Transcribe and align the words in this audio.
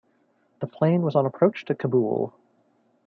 The 0.61 0.65
plane 0.65 1.03
was 1.03 1.15
on 1.15 1.27
approach 1.27 1.63
to 1.65 1.75
Kabul. 1.75 2.33